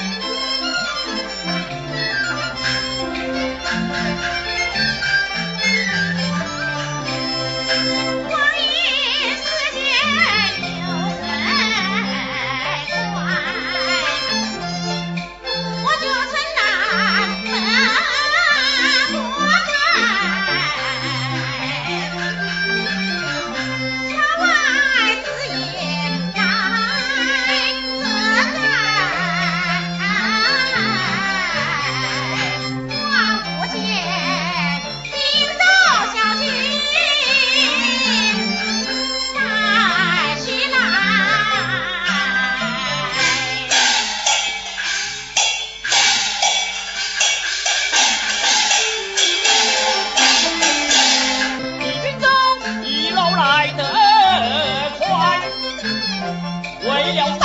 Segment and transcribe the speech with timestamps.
[0.00, 0.39] Thank you.
[57.12, 57.39] 了。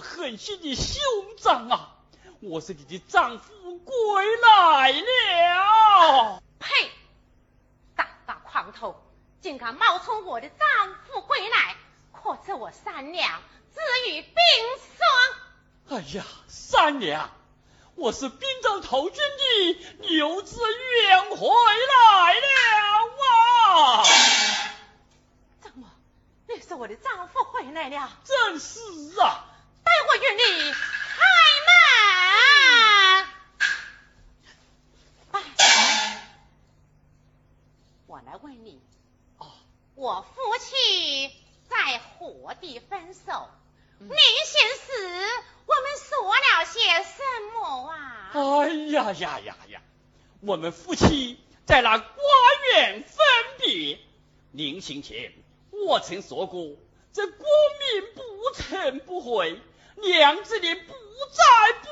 [0.00, 1.02] 狠心的兄
[1.38, 1.96] 长啊！
[2.40, 3.94] 我是你的丈夫归
[4.36, 6.42] 来了。
[6.58, 6.68] 呸！
[7.94, 8.96] 大大狂头，
[9.40, 10.58] 竟敢冒充我的丈
[11.06, 11.76] 夫归来，
[12.12, 14.32] 可知我三娘子与冰
[15.88, 15.98] 霜？
[15.98, 17.30] 哎呀，三娘，
[17.94, 20.60] 我是滨州投军的牛子
[21.02, 21.48] 远回
[27.76, 28.10] 来了？
[28.24, 28.80] 正是
[29.20, 29.44] 啊。
[29.84, 31.20] 待我与你开
[31.66, 31.76] 门。
[38.06, 38.80] 我来问你，
[39.36, 39.52] 哦
[39.94, 41.30] 我夫妻
[41.68, 43.50] 在何地分手？
[43.98, 44.88] 临行时
[45.66, 47.20] 我们说了些什
[47.52, 48.30] 么啊？
[48.32, 48.40] 哎
[48.90, 49.82] 呀呀呀呀！
[50.40, 52.06] 我们夫妻在那瓜
[52.72, 53.18] 园分
[53.58, 53.98] 别。
[54.52, 55.34] 临行前
[55.70, 56.76] 我曾说过，
[57.16, 57.46] 这国
[57.80, 58.22] 民不
[58.54, 59.58] 成不会。
[59.94, 61.88] 娘子，你不在不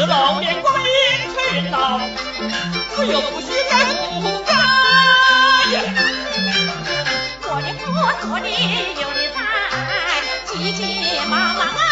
[0.00, 0.88] 是老年光阴
[1.30, 2.00] 催人老，
[2.96, 4.54] 只有不须再不改。
[7.42, 9.38] 我的夫做的有理在，
[10.46, 11.89] 急急忙忙。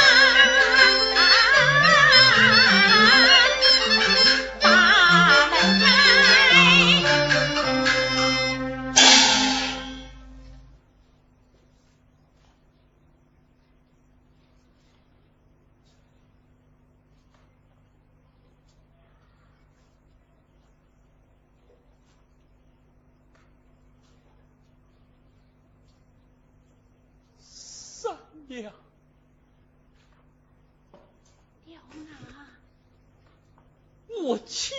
[28.48, 28.72] 娘，
[31.66, 32.48] 娘啊，
[34.08, 34.74] 我妻。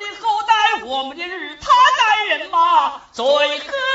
[0.00, 1.68] 的后代，我们的日他
[1.98, 3.24] 代人嘛，最
[3.60, 3.89] 可。